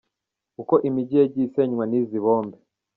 [0.61, 2.57] Uko imijyi yagiye isenywa n’izi bombe.